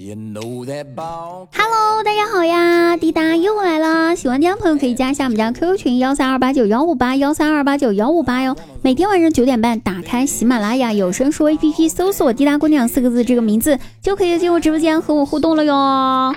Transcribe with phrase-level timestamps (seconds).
[0.00, 0.64] Hello，
[2.04, 4.14] 大家好呀，滴答又来了。
[4.14, 8.56] 喜欢滴答朋友可以加一下我们家 QQ 群幺三二八九幺五八幺三二八九幺五八哟。
[8.80, 16.32] 每天晚上九点半，打开喜马拉雅有声书 APP，搜索“滴答姑娘”四个字这个名字，就可以进入直播间和我互动了哟。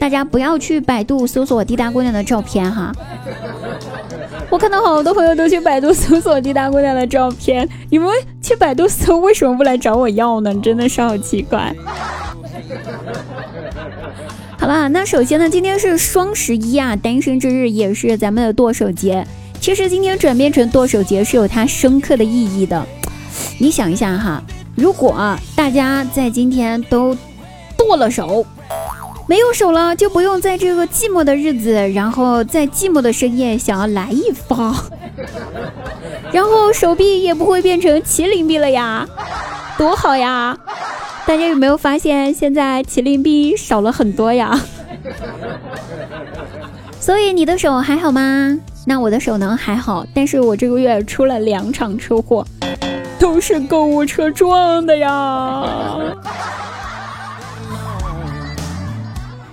[0.00, 2.90] 大家不要去百度搜索滴答姑娘的照片哈。
[4.50, 8.10] 我看到好多朋友都去百度搜索滴答姑娘的照片，你们
[8.42, 10.52] 去百度搜为什么不来找我要呢？
[10.56, 11.72] 真的是好奇怪。
[14.62, 19.26] 好啦，那首先呢，今天是双十一啊，单身之日也是咱们的剁手节。
[19.60, 22.86] 其实今天转变成剁手节是有它深刻的意义的。
[23.58, 24.40] 你想一下哈，
[24.76, 27.16] 如果大家在今天都
[27.76, 28.46] 剁了手，
[29.26, 34.72] 没有手了，就不用在这个寂寞的日子，然后在寂寞的深夜想要来一发，
[36.30, 39.08] 然后手臂也不会变成麒麟臂了呀，
[39.76, 40.56] 多好呀！
[41.26, 44.58] 大家有没有发现，现在麒麟臂少了很多呀？
[46.98, 48.58] 所以你的手还好吗？
[48.86, 49.56] 那我的手呢？
[49.60, 52.44] 还好，但是我这个月出了两场车祸，
[53.18, 55.64] 都是购物车撞的呀。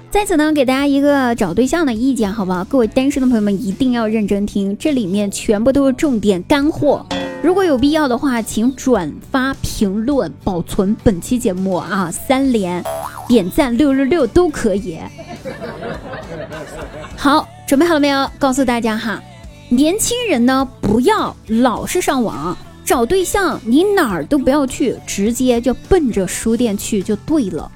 [0.10, 2.64] 在此呢，给大家一个找对象的意见，好不好？
[2.64, 7.06] 各位单身的朋友们一定要认真听，这里面全部都是重点干货。
[7.42, 12.84] 如果有必要的话，请转发、评论、保存本期节目啊，三连、
[13.30, 15.00] 点赞六六六都可以。
[17.16, 18.30] 好，准备好了没有？
[18.38, 19.22] 告诉大家哈，
[19.70, 27.72] 年轻人呢，不要老是上网找对象，你哪儿都不要去，直接就奔着书店去就对了。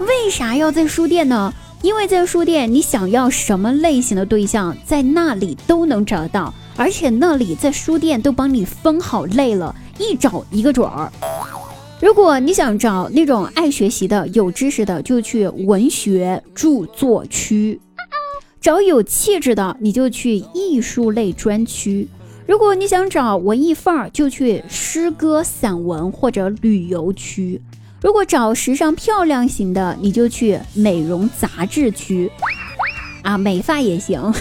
[0.00, 1.52] 为啥要在书店呢？
[1.82, 11.12] 因为在书店，你想要什么类型的对象，在那里都能找到，而且那里在书店都帮你分好类了，一找一个准儿。
[12.00, 17.76] 如果你想找那种爱学习的、有知识的，就去文学著作区；
[18.60, 22.06] 找有气质的，你就去艺术类专区；
[22.46, 27.60] 如果你想找文艺范儿，就去诗歌、散文或者旅游区。
[28.00, 32.30] 如果找时尚漂亮型的，你就去美容杂志区，
[33.24, 34.32] 啊，美发也行。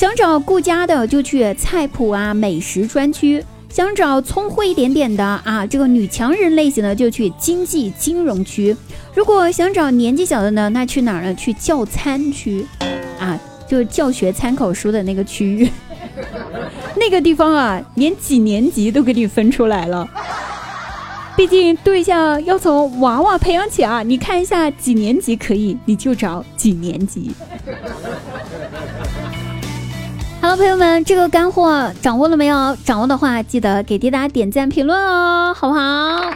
[0.00, 3.38] 想找顾家的，就去菜谱啊美食专区；
[3.68, 8.74] 想找聪慧一点点的啊，这个女强人类型的，就去经济金融区。
[9.14, 11.34] 如果想找年纪小的呢，那去哪儿呢？
[11.34, 12.64] 去教餐区，
[13.18, 13.38] 啊，
[13.68, 15.70] 就是教学参考书的那个区域。
[16.96, 20.08] 那个地方啊，连几年级都给你分出来了。
[21.36, 24.02] 毕竟对象要从娃娃培养起啊！
[24.02, 27.30] 你看一下几年级可以，你就找几年级。
[30.56, 32.76] 朋友们，这个干货掌握了没有？
[32.84, 36.30] 掌握的话，记得给滴答点赞评论哦，好不好？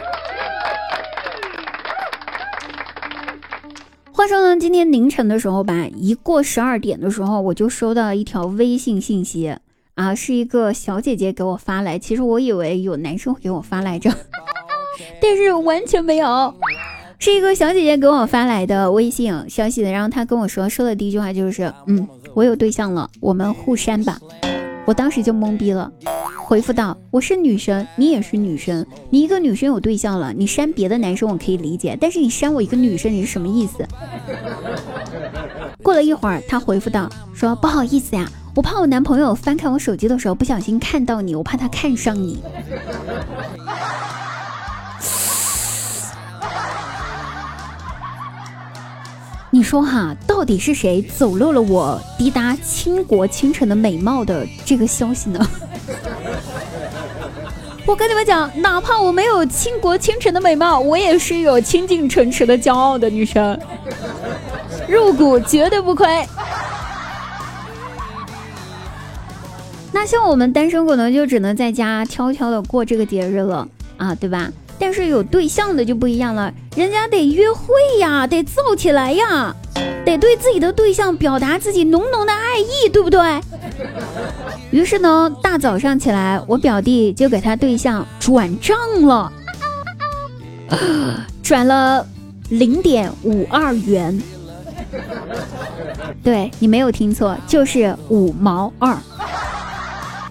[4.11, 9.55] 话说呢，今天凌晨的时候吧，一过十二点的时候，我就收到一条微信信息
[9.95, 11.99] 啊，是一个小姐姐给我发来。
[11.99, 14.09] 其实我以为有男生给我发来着。
[15.21, 16.27] 但是完全没有，
[17.25, 24.19] 是一个小姐姐给我发来的微信消息的，然后她跟我说，说的第一句话就是，嗯，我有对象了，我们互删吧。
[24.85, 25.91] 我当时就懵逼了，
[26.37, 33.83] 回复道，我是女生，你也是女生，你一个女生有对象了，你删别的男生我可以理解，但是你删我一个女生，你是什么意思？
[35.81, 42.43] 过了一会儿，她回复道，说不好意思呀，我怕我男朋友翻看我手机的时候不小心看到你，我怕他看上你。
[49.55, 55.39] 你说哈，到底是谁走漏了我滴答倾国倾城的美貌的这个消息呢？
[57.87, 63.57] 我跟你们讲，哪怕我没有倾国倾城的美貌，我也是有倾尽城池的骄傲的女生，
[64.89, 66.27] 入股绝对不亏。
[69.93, 73.65] 那像我们单身狗呢，就只能在家悄悄的过这个节日了
[73.95, 74.51] 啊，对吧？
[74.77, 79.55] 但是有对象的就不一样了，人家得约会呀，得造起来呀，
[80.05, 83.19] 得对自己的对象表达自己浓浓的爱意，对不对？
[84.71, 89.31] 于是呢，大早上起来，我表弟就给他对象转账了，
[91.41, 92.05] 转了
[92.49, 94.21] 零点五二元，
[96.21, 98.97] 对你没有听错，就是五毛二。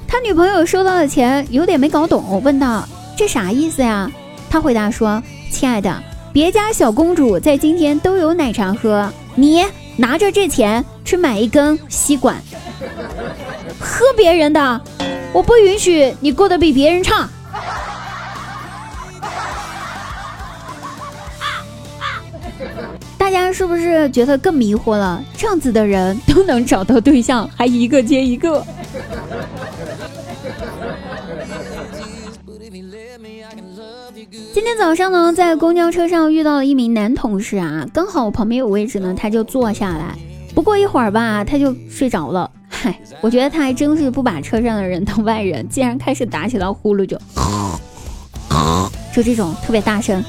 [0.07, 2.87] 他女朋友收到的钱有点没搞懂，问道
[3.17, 4.11] ：“这啥意思呀？”
[4.55, 5.21] 他回答说
[5.51, 5.93] ：“亲爱的，
[6.33, 9.65] 别家小公主在今天都有奶茶喝，你
[9.97, 12.41] 拿着这钱去买一根吸管，
[13.81, 14.81] 喝别人的，
[15.33, 17.29] 我不允许你过得比别人差。”
[23.19, 25.21] 大家是不是觉得更迷惑了？
[25.37, 28.65] 这样子的人都能找到对象，还一个接一个。
[34.55, 40.17] 今天早上呢，在公交车上遇到了一名男同事啊，刚好我旁边有位置呢，他就坐下来。
[40.55, 42.49] 不过一会儿吧，他就睡着了。
[42.69, 47.19] 嗨，我觉得他还真是不把车上的人当外人，竟然开始打起了呼噜，就
[49.13, 50.23] 就这种特别大声。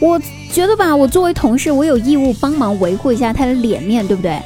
[0.00, 0.20] 我
[0.52, 4.36] 觉得吧，我作为同事，我有义务帮忙维护一下他的脸面，对不对？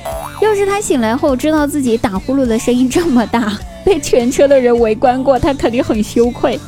[0.43, 6.61] 要是他醒来后知道自己打呼噜的声音这么大， 被全车的人围观过，他肯定很羞愧。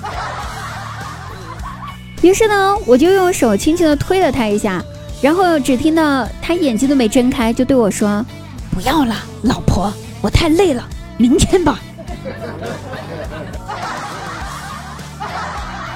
[2.27, 4.83] 于是呢，我就用手轻轻的推了他一下，
[5.23, 8.27] 然后只听到他眼睛都没睁开，就对我说
[8.75, 10.85] ：“不要了，老婆，我太累了，
[11.19, 11.79] 明天吧。”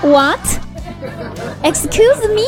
[0.02, 0.38] What?
[1.64, 2.42] Excuse me?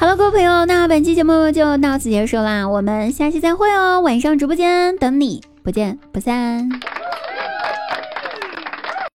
[0.00, 6.68] Hello，各位朋友，那本期节目就到此结束啦，我们下期再会哦，晚上直播间等你，不见不散。